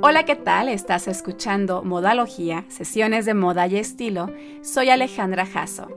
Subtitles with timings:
[0.00, 0.68] Hola, ¿qué tal?
[0.68, 4.30] Estás escuchando Modalogía, sesiones de moda y estilo.
[4.62, 5.88] Soy Alejandra Jasso.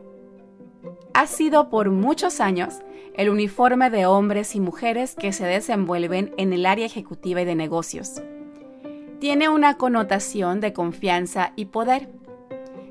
[1.14, 2.80] Ha sido por muchos años
[3.14, 7.54] el uniforme de hombres y mujeres que se desenvuelven en el área ejecutiva y de
[7.54, 8.24] negocios.
[9.20, 12.10] Tiene una connotación de confianza y poder.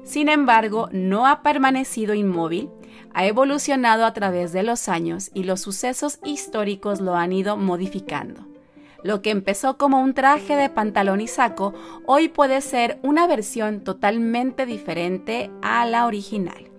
[0.05, 2.71] Sin embargo, no ha permanecido inmóvil,
[3.13, 8.50] ha evolucionado a través de los años y los sucesos históricos lo han ido modificando.
[9.03, 11.73] Lo que empezó como un traje de pantalón y saco,
[12.07, 16.71] hoy puede ser una versión totalmente diferente a la original.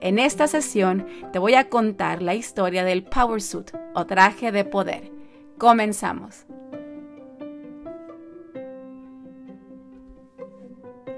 [0.00, 4.64] En esta sesión te voy a contar la historia del Power Suit o traje de
[4.64, 5.10] poder.
[5.56, 6.44] Comenzamos.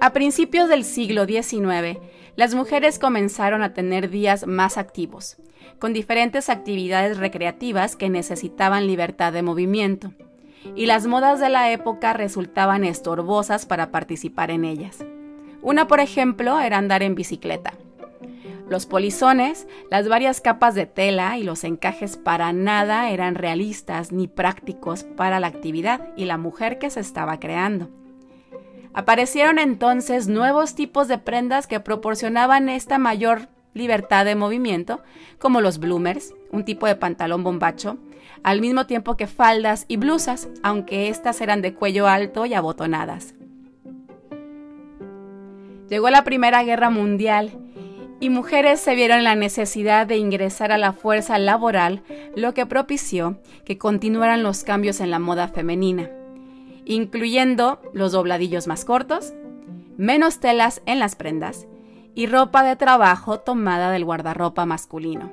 [0.00, 1.98] A principios del siglo XIX,
[2.36, 5.38] las mujeres comenzaron a tener días más activos
[5.78, 10.12] con diferentes actividades recreativas que necesitaban libertad de movimiento,
[10.74, 14.98] y las modas de la época resultaban estorbosas para participar en ellas.
[15.62, 17.74] Una, por ejemplo, era andar en bicicleta.
[18.68, 24.28] Los polizones, las varias capas de tela y los encajes para nada eran realistas ni
[24.28, 27.88] prácticos para la actividad y la mujer que se estaba creando.
[28.92, 33.48] Aparecieron entonces nuevos tipos de prendas que proporcionaban esta mayor
[33.78, 35.00] libertad de movimiento,
[35.38, 37.96] como los bloomers, un tipo de pantalón bombacho,
[38.42, 43.34] al mismo tiempo que faldas y blusas, aunque éstas eran de cuello alto y abotonadas.
[45.88, 47.52] Llegó la Primera Guerra Mundial
[48.20, 52.02] y mujeres se vieron la necesidad de ingresar a la fuerza laboral,
[52.36, 56.10] lo que propició que continuaran los cambios en la moda femenina,
[56.84, 59.32] incluyendo los dobladillos más cortos,
[59.96, 61.66] menos telas en las prendas
[62.18, 65.30] y ropa de trabajo tomada del guardarropa masculino.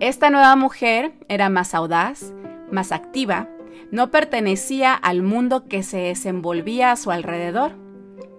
[0.00, 2.32] Esta nueva mujer era más audaz,
[2.70, 3.46] más activa,
[3.90, 7.72] no pertenecía al mundo que se desenvolvía a su alrededor.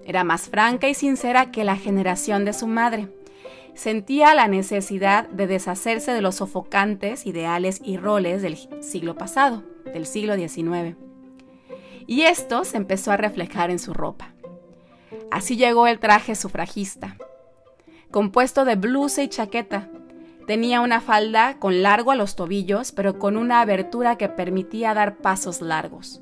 [0.03, 3.07] Era más franca y sincera que la generación de su madre.
[3.75, 9.61] Sentía la necesidad de deshacerse de los sofocantes ideales y roles del siglo pasado,
[9.93, 10.97] del siglo XIX.
[12.07, 14.32] Y esto se empezó a reflejar en su ropa.
[15.31, 17.17] Así llegó el traje sufragista.
[18.11, 19.89] Compuesto de blusa y chaqueta,
[20.45, 25.17] tenía una falda con largo a los tobillos, pero con una abertura que permitía dar
[25.17, 26.21] pasos largos.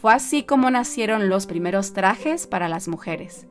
[0.00, 3.46] Fue así como nacieron los primeros trajes para las mujeres.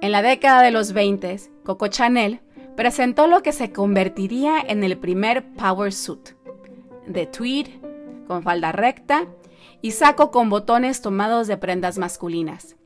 [0.00, 2.40] En la década de los 20, Coco Chanel
[2.76, 6.30] presentó lo que se convertiría en el primer power suit,
[7.08, 7.66] de tweed,
[8.28, 9.26] con falda recta
[9.82, 12.76] y saco con botones tomados de prendas masculinas.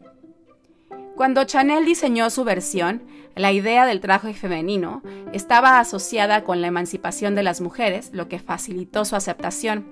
[1.16, 3.03] Cuando Chanel diseñó su versión,
[3.34, 8.38] la idea del traje femenino estaba asociada con la emancipación de las mujeres, lo que
[8.38, 9.86] facilitó su aceptación,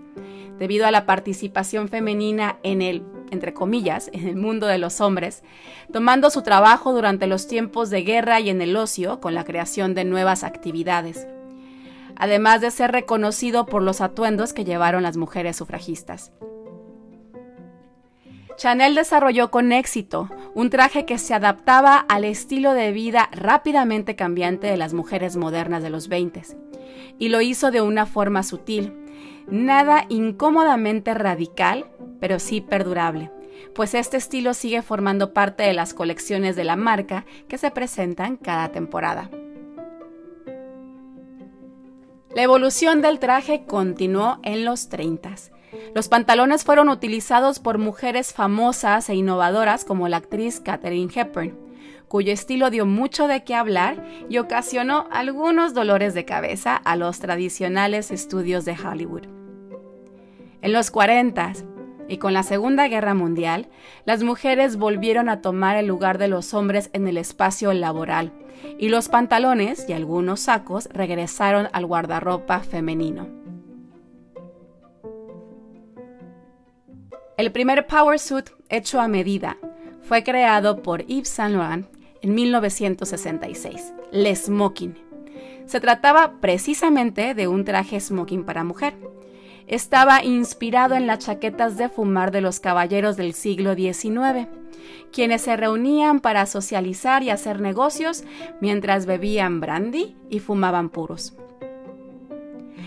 [0.58, 5.42] debido a la participación femenina en el, entre comillas, en el mundo de los hombres,
[5.92, 9.94] tomando su trabajo durante los tiempos de guerra y en el ocio con la creación
[9.94, 11.26] de nuevas actividades,
[12.16, 16.32] además de ser reconocido por los atuendos que llevaron las mujeres sufragistas.
[18.56, 24.66] Chanel desarrolló con éxito un traje que se adaptaba al estilo de vida rápidamente cambiante
[24.66, 26.42] de las mujeres modernas de los 20
[27.18, 28.92] y lo hizo de una forma sutil,
[29.48, 31.86] nada incómodamente radical,
[32.20, 33.30] pero sí perdurable,
[33.74, 38.36] pues este estilo sigue formando parte de las colecciones de la marca que se presentan
[38.36, 39.30] cada temporada.
[42.34, 45.34] La evolución del traje continuó en los 30
[45.94, 51.56] los pantalones fueron utilizados por mujeres famosas e innovadoras como la actriz Katherine Hepburn,
[52.08, 57.20] cuyo estilo dio mucho de qué hablar y ocasionó algunos dolores de cabeza a los
[57.20, 59.26] tradicionales estudios de Hollywood.
[60.62, 61.52] En los 40
[62.08, 63.68] y con la Segunda Guerra Mundial,
[64.04, 68.32] las mujeres volvieron a tomar el lugar de los hombres en el espacio laboral
[68.78, 73.39] y los pantalones y algunos sacos regresaron al guardarropa femenino.
[77.40, 79.56] El primer power suit hecho a medida
[80.02, 81.86] fue creado por Yves Saint Laurent
[82.20, 84.94] en 1966, el smoking.
[85.64, 88.94] Se trataba precisamente de un traje smoking para mujer.
[89.66, 94.46] Estaba inspirado en las chaquetas de fumar de los caballeros del siglo XIX,
[95.10, 98.22] quienes se reunían para socializar y hacer negocios
[98.60, 101.34] mientras bebían brandy y fumaban puros.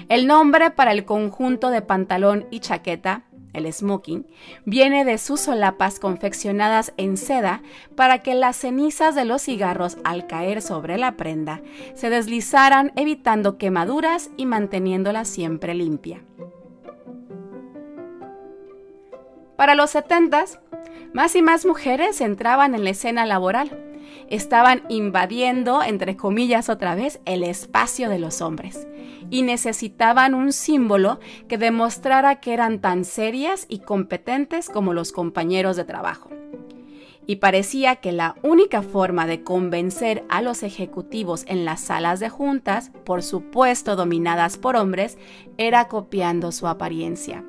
[0.10, 3.24] El nombre para el conjunto de pantalón y chaqueta
[3.54, 4.26] el smoking,
[4.66, 7.62] viene de sus solapas confeccionadas en seda
[7.96, 11.62] para que las cenizas de los cigarros al caer sobre la prenda
[11.94, 16.24] se deslizaran evitando quemaduras y manteniéndola siempre limpia.
[19.56, 20.46] Para los 70
[21.14, 23.93] más y más mujeres entraban en la escena laboral.
[24.30, 28.88] Estaban invadiendo, entre comillas otra vez, el espacio de los hombres
[29.30, 35.76] y necesitaban un símbolo que demostrara que eran tan serias y competentes como los compañeros
[35.76, 36.30] de trabajo.
[37.26, 42.30] Y parecía que la única forma de convencer a los ejecutivos en las salas de
[42.30, 45.18] juntas, por supuesto dominadas por hombres,
[45.58, 47.44] era copiando su apariencia.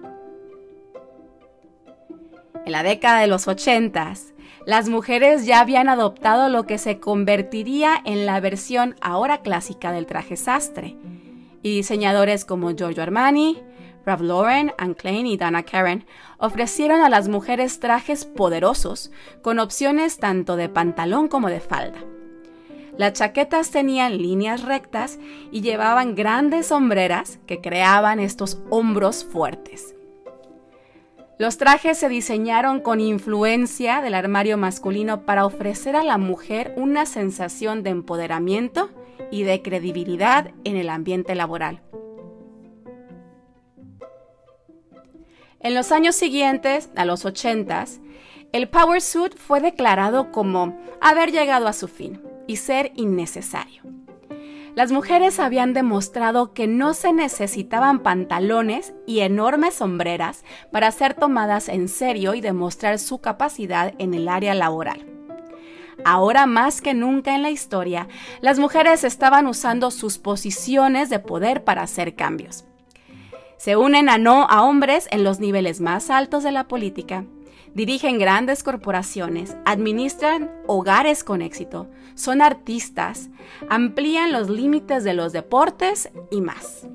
[2.64, 4.33] En la década de los ochentas,
[4.66, 10.06] las mujeres ya habían adoptado lo que se convertiría en la versión ahora clásica del
[10.06, 10.96] traje sastre,
[11.62, 13.62] y diseñadores como Giorgio Armani,
[14.04, 16.04] Ralph Lauren, Anne Klein y Dana Karen
[16.38, 19.10] ofrecieron a las mujeres trajes poderosos
[19.42, 21.98] con opciones tanto de pantalón como de falda.
[22.96, 25.18] Las chaquetas tenían líneas rectas
[25.50, 29.94] y llevaban grandes sombreras que creaban estos hombros fuertes.
[31.36, 37.06] Los trajes se diseñaron con influencia del armario masculino para ofrecer a la mujer una
[37.06, 38.90] sensación de empoderamiento
[39.32, 41.82] y de credibilidad en el ambiente laboral.
[45.58, 47.84] En los años siguientes, a los 80,
[48.52, 53.82] el Power Suit fue declarado como haber llegado a su fin y ser innecesario.
[54.74, 61.68] Las mujeres habían demostrado que no se necesitaban pantalones y enormes sombreras para ser tomadas
[61.68, 65.06] en serio y demostrar su capacidad en el área laboral.
[66.04, 68.08] Ahora más que nunca en la historia,
[68.40, 72.64] las mujeres estaban usando sus posiciones de poder para hacer cambios.
[73.58, 77.24] Se unen a no a hombres en los niveles más altos de la política,
[77.74, 83.28] dirigen grandes corporaciones, administran hogares con éxito, son artistas,
[83.68, 86.86] amplían los límites de los deportes y más.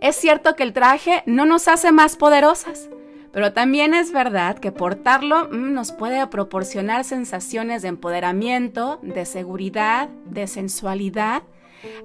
[0.00, 2.88] Es cierto que el traje no nos hace más poderosas,
[3.32, 10.08] pero también es verdad que portarlo mm, nos puede proporcionar sensaciones de empoderamiento, de seguridad,
[10.26, 11.42] de sensualidad.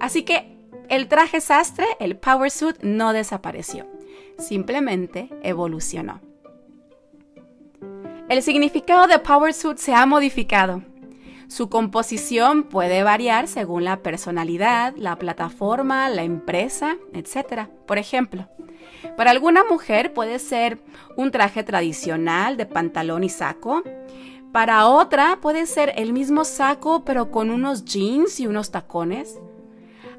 [0.00, 0.56] Así que
[0.88, 3.86] el traje sastre, el power suit, no desapareció,
[4.38, 6.27] simplemente evolucionó.
[8.28, 10.82] El significado de power suit se ha modificado.
[11.48, 17.68] Su composición puede variar según la personalidad, la plataforma, la empresa, etc.
[17.86, 18.46] Por ejemplo,
[19.16, 20.78] para alguna mujer puede ser
[21.16, 23.82] un traje tradicional de pantalón y saco.
[24.52, 29.40] Para otra puede ser el mismo saco pero con unos jeans y unos tacones.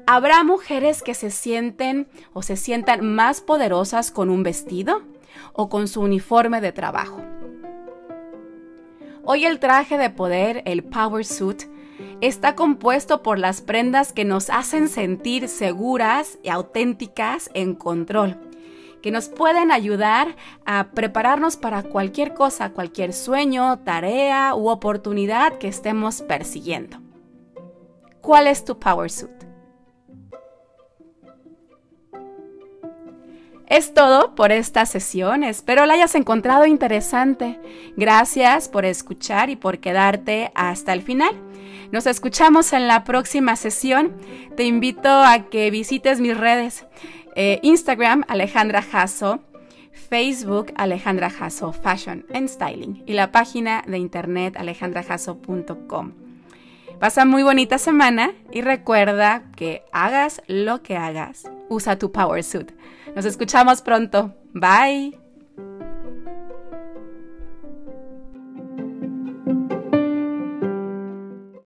[0.08, 5.02] Habrá mujeres que se sienten o se sientan más poderosas con un vestido
[5.52, 7.22] o con su uniforme de trabajo.
[9.24, 11.64] Hoy el traje de poder, el power suit,
[12.20, 18.38] está compuesto por las prendas que nos hacen sentir seguras y auténticas en control
[19.00, 20.36] que nos pueden ayudar
[20.66, 26.98] a prepararnos para cualquier cosa, cualquier sueño, tarea u oportunidad que estemos persiguiendo.
[28.20, 29.49] ¿Cuál es tu Power Suit?
[33.70, 35.44] Es todo por esta sesión.
[35.44, 37.60] Espero la hayas encontrado interesante.
[37.96, 41.30] Gracias por escuchar y por quedarte hasta el final.
[41.92, 44.16] Nos escuchamos en la próxima sesión.
[44.56, 46.84] Te invito a que visites mis redes.
[47.36, 49.40] Eh, Instagram, Alejandra Jasso.
[49.92, 53.04] Facebook, Alejandra Jasso Fashion and Styling.
[53.06, 56.29] Y la página de internet, alejandrajasso.com.
[57.00, 62.72] Pasa muy bonita semana y recuerda que hagas lo que hagas, usa tu Power Suit.
[63.16, 64.34] Nos escuchamos pronto.
[64.52, 65.19] Bye.